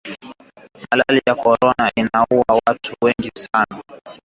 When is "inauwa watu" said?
1.95-2.93